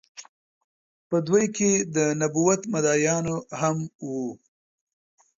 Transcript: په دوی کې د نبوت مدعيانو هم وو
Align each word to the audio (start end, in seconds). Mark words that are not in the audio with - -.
په 1.09 1.17
دوی 1.27 1.45
کې 1.57 1.71
د 1.95 1.97
نبوت 2.19 2.61
مدعيانو 2.73 3.35
هم 3.61 3.77
وو 4.07 4.29